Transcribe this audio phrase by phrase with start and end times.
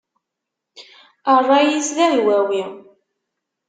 [1.39, 2.63] Ṛṛay-is d ahwawi.